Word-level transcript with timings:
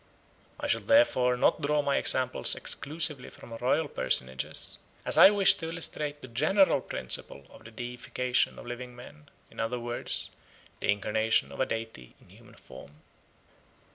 I 0.59 0.65
shall 0.65 0.81
therefore 0.81 1.37
not 1.37 1.61
draw 1.61 1.83
my 1.83 1.97
examples 1.97 2.55
exclusively 2.55 3.29
from 3.29 3.53
royal 3.57 3.87
personages, 3.87 4.79
as 5.05 5.15
I 5.15 5.29
wish 5.29 5.53
to 5.57 5.69
illustrate 5.69 6.23
the 6.23 6.27
general 6.27 6.81
principle 6.81 7.45
of 7.51 7.65
the 7.65 7.69
deification 7.69 8.57
of 8.57 8.65
living 8.65 8.95
men, 8.95 9.29
in 9.51 9.59
other 9.59 9.79
words, 9.79 10.31
the 10.79 10.89
incarnation 10.89 11.51
of 11.51 11.59
a 11.59 11.67
deity 11.67 12.15
in 12.19 12.29
human 12.31 12.55
form. 12.55 13.03